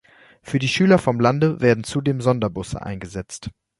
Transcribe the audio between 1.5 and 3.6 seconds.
werden zudem Sonder-Busse eingesetzt.